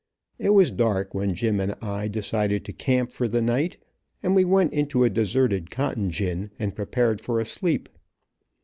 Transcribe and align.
It 0.39 0.49
was 0.49 0.71
dark 0.71 1.13
when 1.13 1.35
Jim 1.35 1.59
and 1.59 1.75
I 1.79 2.07
decided 2.07 2.65
to 2.65 2.73
camp 2.73 3.11
for 3.11 3.27
the 3.27 3.39
night, 3.39 3.77
and 4.23 4.33
we 4.33 4.43
went 4.43 4.73
into 4.73 5.03
a 5.03 5.11
deserted 5.11 5.69
cotton 5.69 6.09
gin 6.09 6.49
and 6.57 6.73
prepared 6.75 7.21
for 7.21 7.39
a 7.39 7.45
sleep. 7.45 7.87